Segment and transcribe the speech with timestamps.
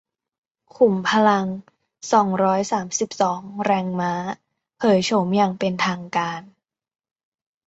[0.75, 1.47] ขุมพลัง
[2.11, 4.13] สองร้อยสามสิบสอง แรงม้า
[4.77, 6.41] เผยโฉมอย่างเป็นทางการ